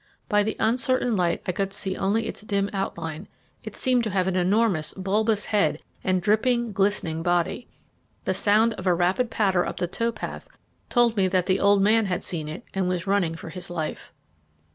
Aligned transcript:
By 0.27 0.41
the 0.41 0.55
uncertain 0.59 1.15
light 1.15 1.43
I 1.45 1.51
could 1.51 1.75
only 1.99 2.23
see 2.23 2.27
its 2.27 2.41
dim 2.41 2.71
outline; 2.73 3.27
it 3.63 3.75
seemed 3.75 4.03
to 4.05 4.09
have 4.09 4.27
an 4.27 4.35
enormous 4.35 4.95
bulbous 4.95 5.45
head 5.45 5.83
and 6.03 6.23
dripping, 6.23 6.71
glistening 6.73 7.21
body. 7.21 7.67
The 8.23 8.33
sound 8.33 8.73
of 8.79 8.87
a 8.87 8.95
rapid 8.95 9.29
patter 9.29 9.63
up 9.63 9.77
the 9.77 9.87
tow 9.87 10.11
path 10.11 10.47
told 10.89 11.15
me 11.17 11.27
that 11.27 11.45
the 11.45 11.59
old 11.59 11.83
man 11.83 12.07
had 12.07 12.23
seen 12.23 12.47
it 12.47 12.63
and 12.73 12.87
was 12.89 13.05
running 13.05 13.35
for 13.35 13.49
his 13.49 13.69
life. 13.69 14.11